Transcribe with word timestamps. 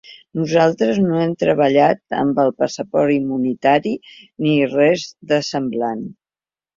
Nosaltres 0.37 0.99
no 1.01 1.17
hem 1.23 1.33
treballat 1.41 1.99
amb 2.21 2.41
el 2.43 2.49
passaport 2.61 3.15
immunitari 3.15 3.91
ni 4.47 4.55
res 4.73 5.05
de 5.33 5.39
semblant. 5.49 6.03